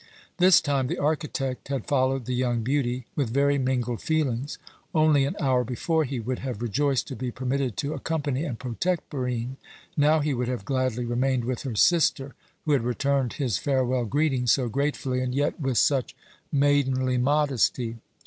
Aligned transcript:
This 0.37 0.61
time 0.61 0.87
the 0.87 0.97
architect 0.97 1.67
had 1.67 1.85
followed 1.85 2.25
the 2.25 2.33
young 2.33 2.63
beauty 2.63 3.05
with 3.15 3.29
very 3.29 3.59
mingled 3.59 4.01
feelings. 4.01 4.57
Only 4.95 5.25
an 5.25 5.35
hour 5.39 5.63
before 5.63 6.05
he 6.05 6.19
would 6.19 6.39
have 6.39 6.59
rejoiced 6.63 7.07
to 7.09 7.15
be 7.15 7.29
permitted 7.29 7.77
to 7.77 7.93
accompany 7.93 8.43
and 8.43 8.57
protect 8.57 9.11
Barine; 9.11 9.57
now 9.95 10.19
he 10.19 10.33
would 10.33 10.47
have 10.47 10.65
gladly 10.65 11.05
remained 11.05 11.45
with 11.45 11.61
her 11.61 11.75
sister, 11.75 12.33
who 12.65 12.71
had 12.71 12.81
returned 12.81 13.33
his 13.33 13.59
farewell 13.59 14.05
greeting 14.05 14.47
so 14.47 14.69
gratefully 14.69 15.21
and 15.21 15.35
yet 15.35 15.59
with 15.59 15.77
such 15.77 16.15
maidenly 16.51 17.19
modesty. 17.19 17.97